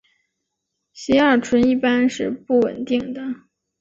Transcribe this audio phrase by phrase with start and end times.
[0.95, 3.21] 偕二醇一般是不稳定的。